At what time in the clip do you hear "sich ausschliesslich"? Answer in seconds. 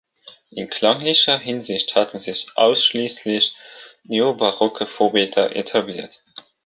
2.19-3.53